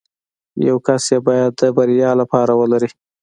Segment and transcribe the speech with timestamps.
[0.67, 2.89] يو کس يې بايد د بريا لپاره ولري.